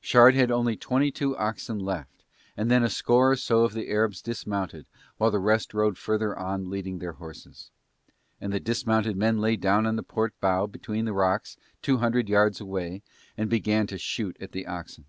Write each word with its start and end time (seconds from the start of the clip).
Shard 0.00 0.34
had 0.34 0.50
only 0.50 0.74
twenty 0.74 1.10
two 1.10 1.36
oxen 1.36 1.78
left, 1.78 2.24
and 2.56 2.70
then 2.70 2.82
a 2.82 2.88
score 2.88 3.32
or 3.32 3.36
so 3.36 3.62
of 3.64 3.74
the 3.74 3.90
Arabs 3.90 4.22
dismounted 4.22 4.86
while 5.18 5.30
the 5.30 5.38
rest 5.38 5.74
rode 5.74 5.98
further 5.98 6.34
on 6.34 6.70
leading 6.70 6.98
their 6.98 7.12
horses. 7.12 7.70
And 8.40 8.54
the 8.54 8.58
dismounted 8.58 9.18
men 9.18 9.36
lay 9.38 9.56
down 9.56 9.84
on 9.84 9.96
the 9.96 10.02
port 10.02 10.32
bow 10.40 10.66
behind 10.66 11.08
some 11.08 11.14
rocks 11.14 11.58
two 11.82 11.98
hundred 11.98 12.30
yards 12.30 12.58
away 12.58 13.02
and 13.36 13.50
began 13.50 13.86
to 13.88 13.98
shoot 13.98 14.34
at 14.40 14.52
the 14.52 14.66
oxen. 14.66 15.04